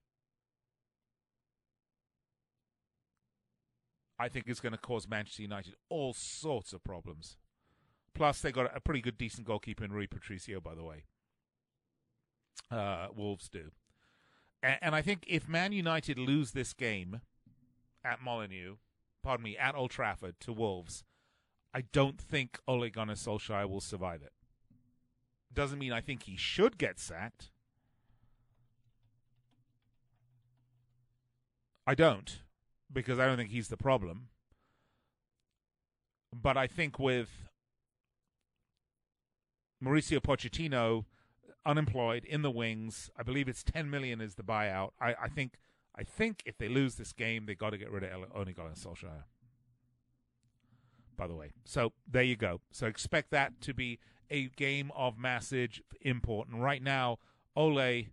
[4.18, 7.36] I think is going to cause Manchester United all sorts of problems.
[8.14, 11.04] Plus, they got a pretty good, decent goalkeeper in Rui Patricio, by the way.
[12.70, 13.72] Uh, Wolves do.
[14.62, 17.20] And, and I think if Man United lose this game
[18.02, 18.76] at Molineux,
[19.22, 21.04] pardon me, at Old Trafford to Wolves,
[21.74, 24.32] I don't think Ole Gunnar Solskjaer will survive it.
[25.52, 27.50] Doesn't mean I think he should get sacked.
[31.86, 32.40] I don't,
[32.92, 34.28] because I don't think he's the problem.
[36.32, 37.30] But I think with
[39.82, 41.04] Mauricio Pochettino
[41.66, 43.10] unemployed in the wings.
[43.16, 44.90] I believe it's 10 million is the buyout.
[45.00, 45.58] I, I think
[45.98, 48.74] I think if they lose this game, they got to get rid of Ole Gunnar
[48.74, 49.24] Solskjaer.
[51.16, 52.60] By the way, so there you go.
[52.70, 53.98] So expect that to be
[54.30, 56.48] a game of massive import.
[56.48, 57.18] And right now,
[57.56, 58.08] Ole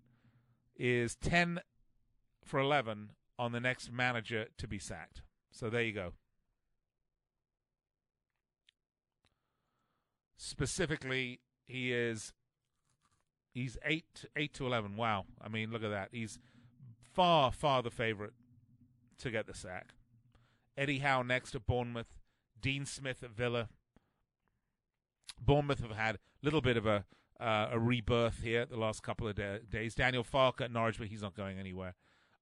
[0.77, 1.59] is 10
[2.45, 5.21] for 11 on the next manager to be sacked.
[5.51, 6.13] So there you go.
[10.37, 12.33] Specifically, he is
[13.53, 14.97] He's eight eight to eleven.
[14.97, 15.25] Wow.
[15.39, 16.09] I mean, look at that.
[16.11, 16.39] He's
[17.13, 18.33] far far the favorite
[19.19, 19.93] to get the sack.
[20.75, 22.15] Eddie Howe next at Bournemouth.
[22.59, 23.69] Dean Smith at Villa.
[25.39, 27.05] Bournemouth have had a little bit of a
[27.39, 29.93] uh, a rebirth here the last couple of da- days.
[29.93, 31.93] Daniel Farke at Norwich, but he's not going anywhere.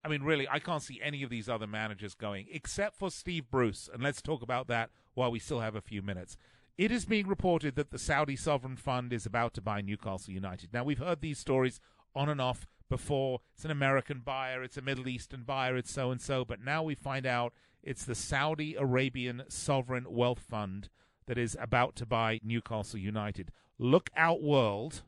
[0.04, 3.50] I mean, really, I can't see any of these other managers going except for Steve
[3.50, 3.88] Bruce.
[3.92, 6.36] And let's talk about that while we still have a few minutes.
[6.76, 10.72] It is being reported that the Saudi sovereign fund is about to buy Newcastle United.
[10.72, 11.80] Now, we've heard these stories
[12.14, 13.40] on and off before.
[13.54, 16.44] It's an American buyer, it's a Middle Eastern buyer, it's so and so.
[16.44, 20.88] But now we find out it's the Saudi Arabian Sovereign Wealth Fund
[21.26, 23.52] that is about to buy Newcastle United.
[23.78, 25.02] Look out, world.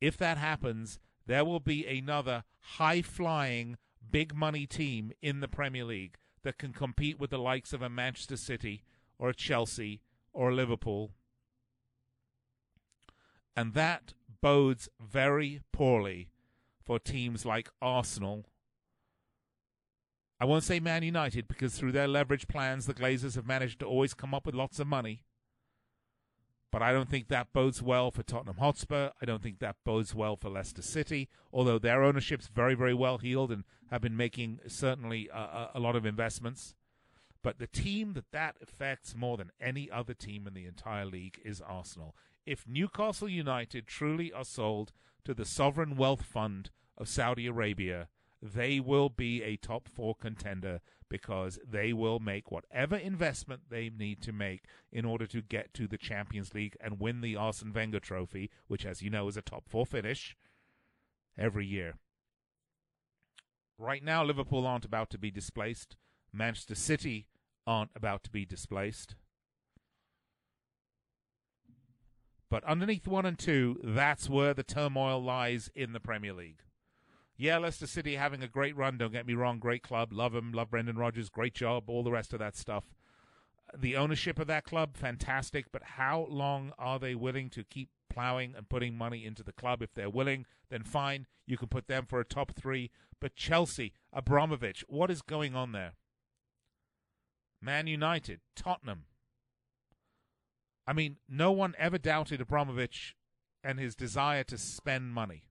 [0.00, 3.76] If that happens, there will be another high flying,
[4.10, 7.88] big money team in the Premier League that can compete with the likes of a
[7.88, 8.82] Manchester City
[9.18, 10.00] or a Chelsea
[10.32, 11.12] or a Liverpool.
[13.56, 16.30] And that bodes very poorly
[16.82, 18.46] for teams like Arsenal.
[20.40, 23.86] I won't say Man United because through their leverage plans, the Glazers have managed to
[23.86, 25.22] always come up with lots of money.
[26.72, 29.10] But I don't think that bodes well for Tottenham Hotspur.
[29.20, 33.18] I don't think that bodes well for Leicester City, although their ownership's very, very well
[33.18, 36.74] heeled and have been making certainly a, a lot of investments.
[37.42, 41.40] But the team that that affects more than any other team in the entire league
[41.44, 42.16] is Arsenal.
[42.46, 44.92] If Newcastle United truly are sold
[45.24, 48.08] to the sovereign wealth fund of Saudi Arabia,
[48.40, 50.80] they will be a top four contender
[51.12, 55.86] because they will make whatever investment they need to make in order to get to
[55.86, 59.42] the Champions League and win the Arsene Wenger Trophy, which, as you know, is a
[59.42, 60.34] top four finish
[61.36, 61.96] every year.
[63.76, 65.96] Right now, Liverpool aren't about to be displaced.
[66.32, 67.28] Manchester City
[67.66, 69.14] aren't about to be displaced.
[72.48, 76.62] But underneath one and two, that's where the turmoil lies in the Premier League.
[77.42, 80.52] Yeah, Leicester City having a great run, don't get me wrong, great club, love him,
[80.52, 82.84] love Brendan Rodgers, great job, all the rest of that stuff.
[83.76, 88.54] The ownership of that club, fantastic, but how long are they willing to keep plowing
[88.56, 89.82] and putting money into the club?
[89.82, 92.92] If they're willing, then fine, you can put them for a top three.
[93.18, 95.94] But Chelsea, Abramovich, what is going on there?
[97.60, 99.06] Man United, Tottenham.
[100.86, 103.16] I mean, no one ever doubted Abramovich
[103.64, 105.42] and his desire to spend money.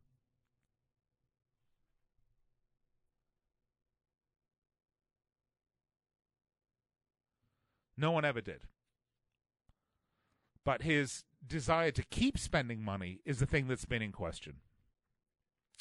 [8.01, 8.63] No one ever did.
[10.65, 14.55] But his desire to keep spending money is the thing that's been in question.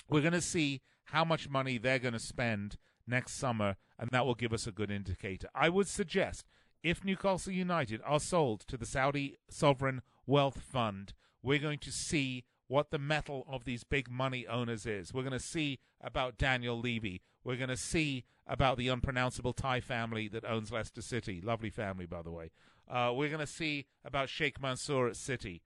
[0.08, 4.26] We're going to see how much money they're going to spend next summer, and that
[4.26, 5.48] will give us a good indicator.
[5.54, 6.44] I would suggest
[6.82, 12.44] if Newcastle United are sold to the Saudi Sovereign Wealth Fund, we're going to see
[12.68, 15.12] what the mettle of these big money owners is.
[15.12, 17.22] We're going to see about Daniel Levy.
[17.44, 21.40] We're going to see about the unpronounceable Thai family that owns Leicester City.
[21.40, 22.50] Lovely family, by the way.
[22.88, 25.62] Uh, we're going to see about Sheikh Mansour at City.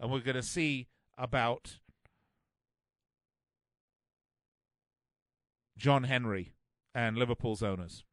[0.00, 1.78] And we're going to see about
[5.76, 6.54] John Henry
[6.94, 8.04] and Liverpool's owners.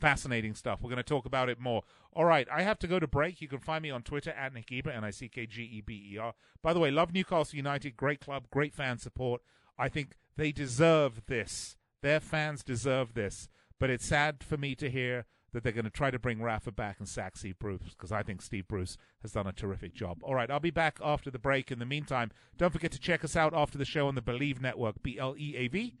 [0.00, 0.80] Fascinating stuff.
[0.82, 1.82] We're going to talk about it more.
[2.12, 3.40] All right, I have to go to break.
[3.40, 6.10] You can find me on Twitter at Nick N I C K G E B
[6.12, 6.34] E R.
[6.62, 7.96] By the way, love Newcastle United.
[7.96, 9.40] Great club, great fan support.
[9.78, 11.76] I think they deserve this.
[12.02, 13.48] Their fans deserve this.
[13.80, 16.72] But it's sad for me to hear that they're going to try to bring Rafa
[16.72, 20.18] back and sack Steve Bruce because I think Steve Bruce has done a terrific job.
[20.22, 21.70] All right, I'll be back after the break.
[21.70, 24.60] In the meantime, don't forget to check us out after the show on the Bleav
[24.60, 25.94] Network, B L E A V.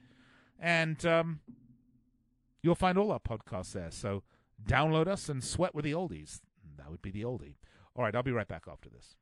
[0.58, 1.40] And um,
[2.62, 3.90] you'll find all our podcasts there.
[3.90, 4.24] So
[4.66, 6.40] download us and sweat with the oldies.
[6.76, 7.56] That would be the oldie.
[7.94, 9.14] All right, I'll be right back after this.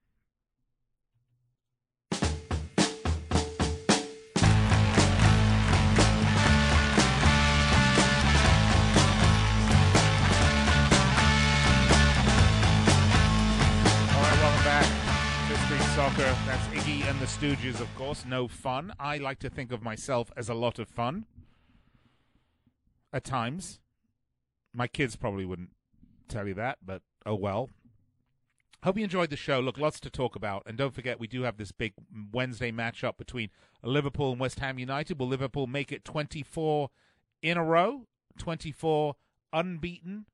[15.95, 16.34] Soccer.
[16.47, 18.24] That's Iggy and the Stooges, of course.
[18.24, 18.95] No fun.
[18.99, 21.26] I like to think of myself as a lot of fun
[23.12, 23.78] at times.
[24.72, 25.72] My kids probably wouldn't
[26.28, 27.68] tell you that, but oh well.
[28.82, 29.61] Hope you enjoyed the show.
[29.61, 30.62] Look, lots to talk about.
[30.64, 31.93] And don't forget, we do have this big
[32.32, 33.51] Wednesday matchup between
[33.82, 35.18] Liverpool and West Ham United.
[35.18, 36.88] Will Liverpool make it 24
[37.43, 38.07] in a row?
[38.38, 39.14] 24
[39.53, 40.24] unbeaten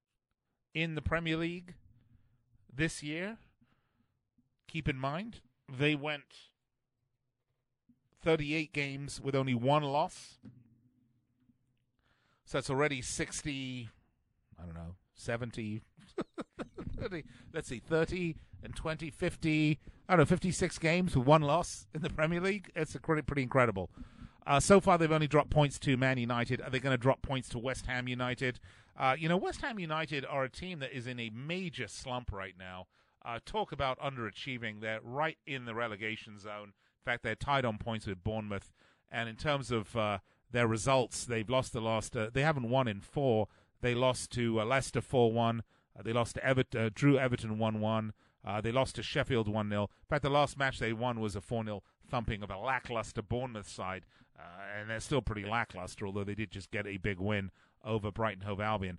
[0.72, 1.74] in the Premier League
[2.72, 3.38] this year?
[4.68, 6.24] Keep in mind, they went
[8.22, 10.38] 38 games with only one loss.
[12.44, 13.90] So that's already 60,
[14.58, 15.82] I don't know, 70,
[16.98, 21.86] 30, let's see, 30 and 20, 50, I don't know, 56 games with one loss
[21.94, 22.70] in the Premier League.
[22.74, 23.90] It's a pretty, pretty incredible.
[24.46, 26.62] Uh, so far, they've only dropped points to Man United.
[26.62, 28.58] Are they going to drop points to West Ham United?
[28.98, 32.32] Uh, you know, West Ham United are a team that is in a major slump
[32.32, 32.86] right now.
[33.28, 34.80] Uh, talk about underachieving.
[34.80, 36.68] They're right in the relegation zone.
[36.68, 38.72] In fact, they're tied on points with Bournemouth.
[39.12, 40.18] And in terms of uh,
[40.50, 42.16] their results, they've lost the last.
[42.16, 43.48] Uh, they haven't won in four.
[43.82, 45.62] They lost to uh, Leicester four one.
[45.94, 48.12] Uh, they lost to Everton, uh, drew Everton 1 1.
[48.46, 49.82] Uh, they lost to Sheffield 1 0.
[49.82, 53.20] In fact, the last match they won was a 4 0 thumping of a lackluster
[53.20, 54.06] Bournemouth side.
[54.78, 57.50] And they're still pretty lackluster, although they did just get a big win
[57.84, 58.98] over Brighton Hove Albion.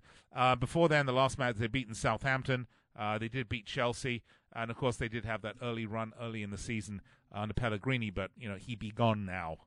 [0.60, 2.66] Before then, the last match, they'd beaten Southampton.
[2.98, 4.22] Uh, they did beat Chelsea.
[4.54, 7.00] And of course, they did have that early run early in the season
[7.32, 9.58] under Pellegrini, but, you know, he be gone now.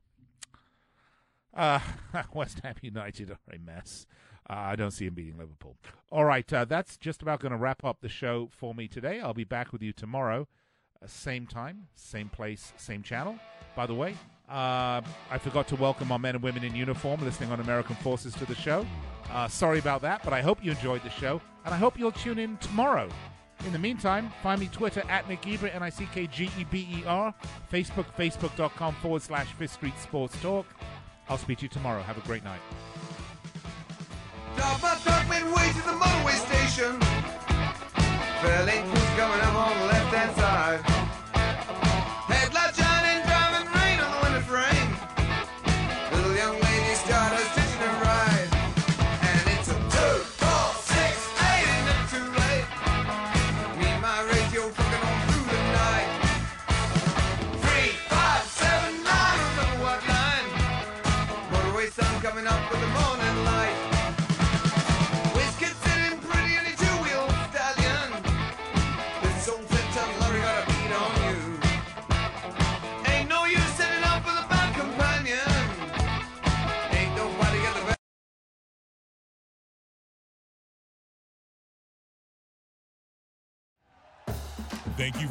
[1.53, 1.79] Uh,
[2.33, 4.05] West Ham United are a mess.
[4.49, 5.77] Uh, I don't see him beating Liverpool.
[6.11, 9.21] All right, uh, that's just about going to wrap up the show for me today.
[9.21, 10.47] I'll be back with you tomorrow,
[11.01, 13.39] uh, same time, same place, same channel.
[13.75, 14.15] By the way,
[14.53, 15.01] uh,
[15.31, 18.45] I forgot to welcome our men and women in uniform listening on American Forces to
[18.45, 18.85] the show.
[19.31, 22.11] Uh, sorry about that, but I hope you enjoyed the show, and I hope you'll
[22.11, 23.09] tune in tomorrow.
[23.65, 26.65] In the meantime, find me Twitter at Nick Geber, N I C K G E
[26.69, 27.33] B E R,
[27.71, 30.67] Facebook, facebook.com forward slash Fifth Street Sports Talk.
[31.29, 32.03] I'll speak to you tomorrow.
[32.03, 32.61] Have a great night.
[34.57, 36.99] My truck to the motorway station.
[39.15, 40.92] Coming up on the left hand side.